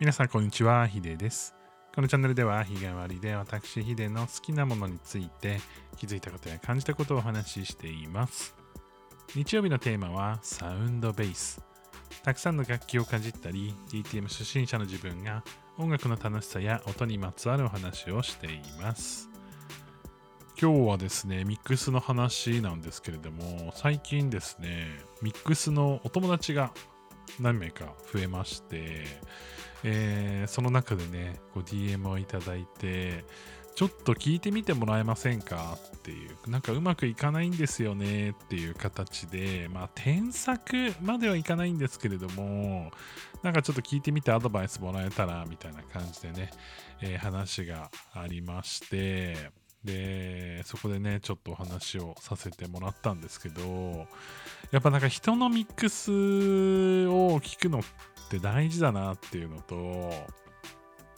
[0.00, 1.54] 皆さんこんにちは、ヒデです。
[1.94, 5.60] このチャンネルでは日替わりで私ヒデの好きなものについて
[5.98, 8.54] 気づいたことや感じたことをお話ししています。
[9.36, 11.62] 日曜日のテーマはサウンドベース。
[12.22, 15.44] たくさんの楽器をかじったり、DTM 初心者の自分が
[15.76, 19.28] 音楽の楽しさや音にまつわるお話をしています。
[20.58, 24.86] 今日はですね、ミックスの話なんですけれども、最近ですね、
[25.20, 26.72] ミックスのお友達が
[27.38, 29.04] 何名か増えまして、
[29.84, 33.24] えーその中でね、DM をいただいて、
[33.76, 35.78] ちょっと聞いてみてもらえませんか？
[35.96, 38.30] っていう、なんかうまくいかないんですよね？
[38.30, 42.90] っていう形で、まあ、添削まではいかないんですけれども、
[43.42, 46.50] なんかちょっと聞いてみてアドバイスもらえたらみたいな感じでね、
[47.00, 49.50] えー話がありまして、
[49.84, 54.06] で、そこでね、ちょっとお話をさせてもらったんですけど、
[54.70, 56.10] やっぱなんか人のミックス
[57.08, 57.82] を聞くのっ
[58.28, 60.12] て大事だなっていうのと、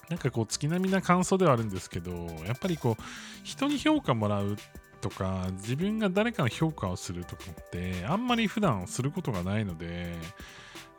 [0.08, 2.12] なんかこう月並みな感想ではあるんですけど、
[2.46, 3.02] やっぱりこう
[3.44, 4.56] 人に評価もらう
[5.00, 10.14] とか、自分が誰かの評価をするとかって、あんまり普段することがないので、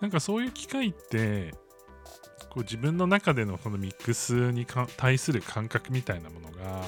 [0.01, 1.53] なんかそういう機会って、
[2.49, 6.83] こう自分の中でのこのミックスに対する感覚みたいなものが、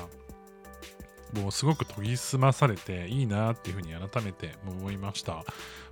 [1.36, 5.44] もうすごく研ぎ澄まされていいなっていうふうに改めて思いました。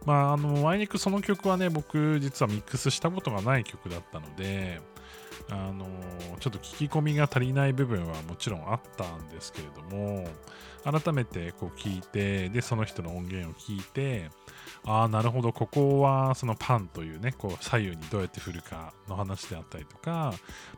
[0.06, 4.82] まあ、あの、あいにくその曲はね、僕実はミックスしたことがない曲だったので、
[5.50, 5.86] あの、
[6.40, 10.28] ちょっと聞き込みが足りない部分はもちろんあったんですけれども、
[10.84, 14.30] 改めてこう聞いて、で、その人の音源を聞いて、
[14.86, 20.34] ああ、なるほど、ここはそのパンというね、こう左右にどうやって振るかの話であったりとか、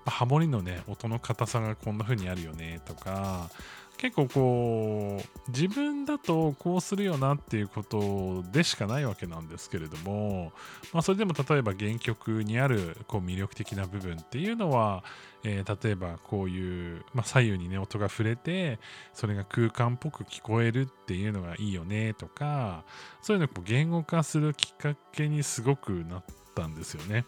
[0.05, 3.49] ハモリのね、音の硬さがこんな風にあるよねとか、
[3.97, 10.51] 結構こう自分だとこうするよなっていうことでしかないわけなんですけれども、
[10.93, 15.03] まあ、それでも例えば原曲にあるこう魅力的な部分っていうのは、
[15.43, 18.79] えー例えばこういう、まあ、左右にね音が触れて
[19.13, 22.83] それが空間っぽく聞こえるっていうのがいいよねとか
[23.21, 26.23] そういうのを言語化するきっかけにすごくなっ
[26.55, 27.25] たんですよね。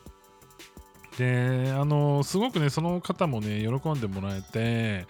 [1.18, 5.08] で、あの、すごくね、その方もね、喜んでもらえて、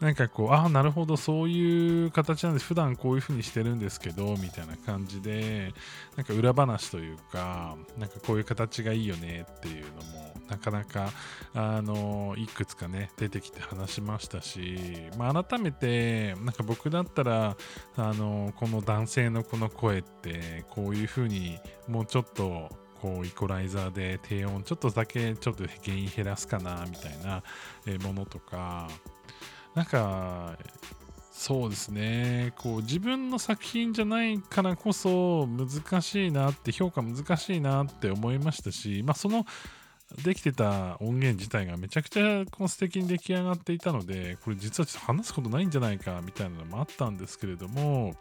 [0.00, 2.66] なんかこう、ああ、なるほど、そういう形なんです。
[2.66, 5.74] 普段こういう風にしてるんですけど、みたいな感じで、
[6.16, 11.10] なんか裏話というか、なんかこういう形がいいよねっていうのも、なかなか、
[11.52, 14.78] あの、いくつかね、出てきて話しましたし、
[15.18, 17.56] まあ、改めて、なんか僕だったら、
[17.96, 21.58] あの、この男性のこの声って、こういう風に、
[21.88, 22.70] もうちょっと、
[23.00, 27.42] こうイコライザーで低音ちょっとだけちょっと原因減らすかなみたいな
[28.06, 28.88] ものとか
[29.74, 30.56] なんか
[31.32, 32.52] そうですね。
[32.56, 39.46] こう自分の作品じゃないからこそ難しいなって評価難しいなって思いましたしまあその
[40.24, 48.14] できてた音源自体がめちゃくちゃこう素敵に出来上がっていたのでこれ実はちょっと話すことないんじゃないかみたいなのもあったんですけれども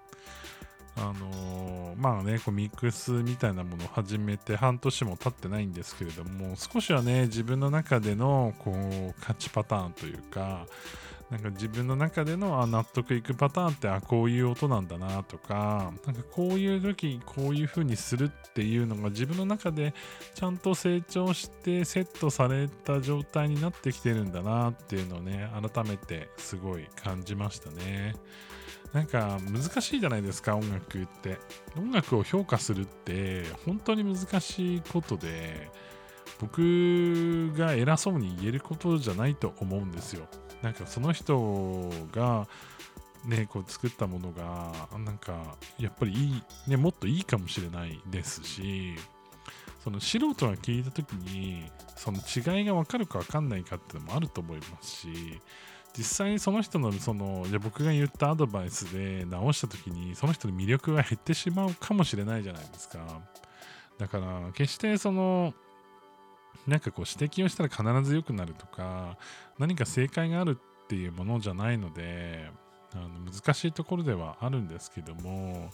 [0.98, 10.68] あのーまあね、こうミックスみたいなものを始めて半年も経ってないんですけれども、少しはね、自分の中でのこう勝ちパターンというか、
[11.30, 19.94] なんか自分の中でのあ納得いくパターンってあこういう音なんだなとかなんかこういう時こういう風にするっていうのが自分の中で
[20.36, 28.16] ちゃんと成長してセットされた状態になってきてるんだなっていうのをね改めてすごい感じましたね。
[28.94, 31.38] なんか難しいじゃないですか音楽って。
[31.78, 35.70] 音楽を評価するって本当に難しいことで
[36.40, 40.28] 僕が偉そうに言えることじゃないと思うんですよ。
[40.62, 42.48] なんかその人が
[43.26, 48.96] ねこう作ったものがなんかやっぱりいい、ね、もっといいかもしれないですし
[49.84, 55.40] その素人が聞いた時にその違いが分かるか分かんないかっていうのもあると思いますし
[55.98, 63.00] 実際にその人のそのじゃ僕が言ったアドバイスで直した時にその人の魅力が減ってしまうかもしれないじゃないですか。
[63.98, 65.54] だから決してその
[66.68, 69.18] なんかこう指摘をしたら必ず良くなるとか
[69.58, 72.52] 何か正解があるっていうものじゃないので
[72.94, 75.72] あの難しいところではあるんですけども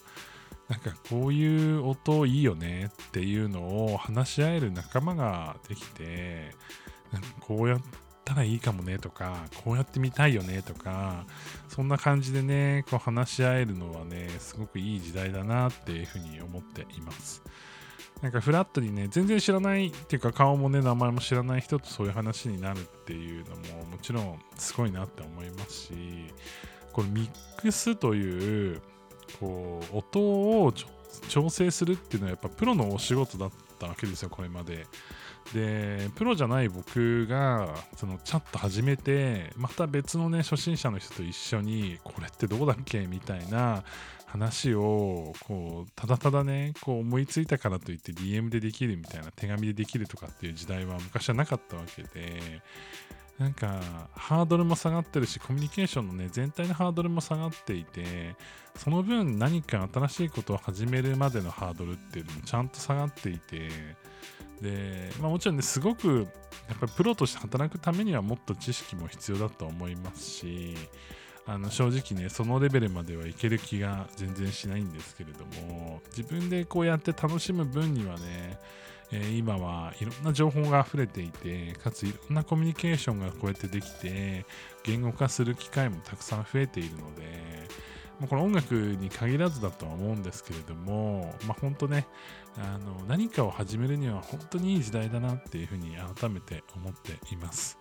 [0.68, 6.54] なんかこういう音いいよねっていうのを話し合える仲間ができて
[7.40, 7.80] こうやっ
[8.34, 11.24] たらいいかもねとかこうやってみたいよねとか
[11.68, 17.42] そんな感じでねこう話し合えるのはねすごくいい時代だなっていうふうに思っています。
[18.22, 25.92] なんかフラットにね、全然知らないっていうか顔もね、名前も知らない人とそういう話になるっていうのももちろんすごいなって思いますし、
[26.92, 28.80] このミックスという、
[29.40, 30.93] こう、音をちょっ
[31.28, 34.86] 調整するっていうのはやっぱプロのお仕事だったわけですよ、これまで。
[35.52, 43.84] でプロじゃない僕がそのチャット始めてまた別のね初心者の人と一緒にこれってどうだっけみたいな
[44.26, 52.62] 話をこうただただねこう思いついたからといって DM でできるみたいな手紙でできるとかっていう時代は昔はなかったわけで
[53.38, 53.80] なんか
[54.14, 58.36] ハードルも下がってるしコミュニケーションのね全体のハードルも下がっていて
[58.76, 63.68] その分何か新しいことを始めるまでのハードルっていうのもちゃんと下がっていて
[64.60, 66.28] で、まあ、もちろんねすごく
[66.68, 70.76] やっぱりプロとして働くためにはもっと知識も必要だと思いますし
[71.46, 78.58] あの正直ねそのレベルまではいける気が全然しないんですけれども自分でこうやって楽しむ分にはね
[79.12, 84.44] え、今はいろんな情報が溢れていて、かついろんなコミュニケーションがこうやってできて、
[84.82, 87.63] 言語化する機会もたくさん増えているので、
[88.20, 92.06] もうこの音楽に限らずだとは思うんですけれども、まあ、本当ね
[92.56, 97.78] あの、何かを始めるには本当にいい時代だなっていうふうに改めて思っています。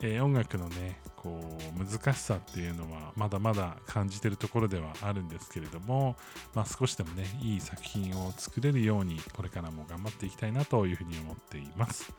[0.00, 1.40] えー、音楽のね、こ
[1.76, 6.16] う、難しさっていうのは、まだまだ感じてるところではあるんですけれども、
[6.54, 12.12] まあ、少しでもね、いい作品を作れるように、これからも頑張っていきたいなというふうに思っています。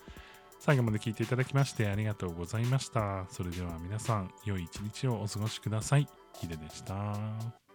[0.60, 3.25] 最後まで聞いていただきましてありがとうございました。
[3.30, 6.08] それでは皆さん、良い一日をお過ごしください。
[6.39, 7.67] ヒデでした。